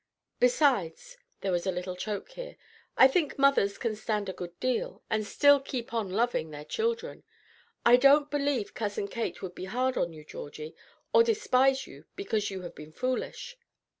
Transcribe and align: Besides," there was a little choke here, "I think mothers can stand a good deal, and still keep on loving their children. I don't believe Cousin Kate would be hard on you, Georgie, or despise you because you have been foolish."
Besides," 0.39 1.17
there 1.41 1.51
was 1.51 1.67
a 1.67 1.71
little 1.71 1.95
choke 1.95 2.29
here, 2.29 2.57
"I 2.97 3.07
think 3.07 3.37
mothers 3.37 3.77
can 3.77 3.95
stand 3.95 4.29
a 4.29 4.33
good 4.33 4.59
deal, 4.59 5.03
and 5.11 5.23
still 5.27 5.59
keep 5.59 5.93
on 5.93 6.09
loving 6.09 6.49
their 6.49 6.65
children. 6.65 7.21
I 7.85 7.97
don't 7.97 8.31
believe 8.31 8.73
Cousin 8.73 9.07
Kate 9.07 9.43
would 9.43 9.53
be 9.53 9.65
hard 9.65 9.97
on 9.99 10.11
you, 10.11 10.25
Georgie, 10.25 10.73
or 11.13 11.21
despise 11.23 11.85
you 11.85 12.05
because 12.15 12.49
you 12.49 12.63
have 12.63 12.73
been 12.73 12.91
foolish." 12.91 13.59